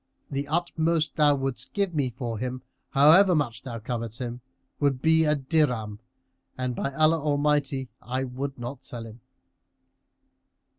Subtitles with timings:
[0.31, 4.41] The utmost thou wouldst give me for him, however much thou covet him,
[4.79, 5.99] would be a dirham,
[6.57, 9.21] and, by Allah Almighty I will not sell him!"